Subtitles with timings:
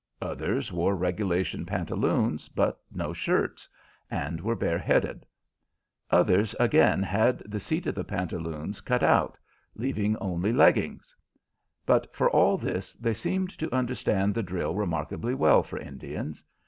[0.23, 3.69] Others wore regulation pantaloons, but no shirts,
[4.09, 5.27] and were bareheaded;
[6.09, 9.37] others again had the seat of the pantaloons cut out,
[9.75, 11.15] leaving only leggings;
[11.85, 16.43] but for all this they seemed to understand the drill remarkably well for Indians.